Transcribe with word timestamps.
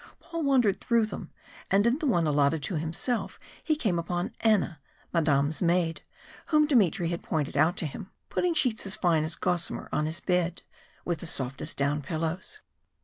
Paul 0.19 0.41
wandered 0.41 0.81
through 0.81 1.05
them, 1.05 1.29
and 1.69 1.85
in 1.85 1.99
the 1.99 2.07
one 2.07 2.25
allotted 2.25 2.63
to 2.63 2.75
himself 2.75 3.39
he 3.63 3.75
came 3.75 3.99
upon 3.99 4.33
Anna 4.39 4.79
Madame's 5.13 5.61
maid, 5.61 6.01
whom 6.47 6.65
Dmitry 6.65 7.09
had 7.09 7.21
pointed 7.21 7.55
out 7.55 7.77
to 7.77 7.85
him 7.85 8.09
putting 8.27 8.55
sheets 8.55 8.87
as 8.87 8.95
fine 8.95 9.23
as 9.23 9.35
gossamer 9.35 9.89
on 9.91 10.07
his 10.07 10.19
bed; 10.19 10.63
with 11.05 11.19
the 11.19 11.27
softest 11.27 11.77
down 11.77 12.01
pillows. 12.01 12.61